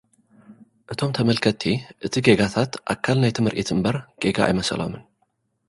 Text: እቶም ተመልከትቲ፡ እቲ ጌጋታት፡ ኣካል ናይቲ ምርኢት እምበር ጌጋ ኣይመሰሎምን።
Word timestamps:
እቶም 0.91 1.11
ተመልከትቲ፡ 1.17 1.63
እቲ 2.05 2.13
ጌጋታት፡ 2.25 2.71
ኣካል 2.93 3.17
ናይቲ 3.23 3.37
ምርኢት 3.45 3.69
እምበር 3.73 3.95
ጌጋ 4.21 4.37
ኣይመሰሎምን። 4.47 5.03